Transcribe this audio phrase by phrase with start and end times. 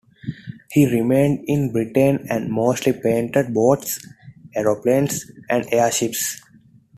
[0.71, 3.99] He remained in Britain and mostly painted boats,
[4.55, 6.41] aeroplanes and airships.